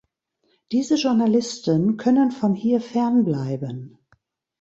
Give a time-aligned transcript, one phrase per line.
[0.71, 3.99] Diese Journalisten können von hier fernbleiben.